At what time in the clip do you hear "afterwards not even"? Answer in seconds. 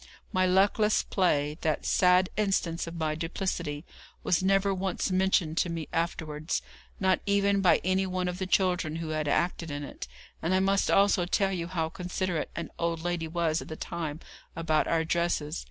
5.93-7.61